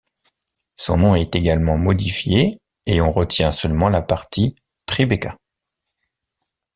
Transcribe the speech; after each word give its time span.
Son 0.75 0.97
nom 0.97 1.13
est 1.13 1.35
également 1.35 1.77
modifié 1.77 2.59
et 2.87 3.01
on 3.01 3.11
retient 3.11 3.51
seulement 3.51 3.87
la 3.87 4.01
partie 4.01 4.55
Tribeca. 4.87 5.37